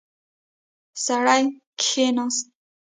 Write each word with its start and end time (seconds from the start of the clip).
سړی 1.03 1.43
کښیناست. 1.79 2.45